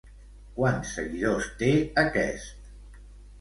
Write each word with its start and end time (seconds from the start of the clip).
Quants 0.53 0.93
seguidors 0.99 1.51
té 1.59 1.69
aquest? 2.05 3.07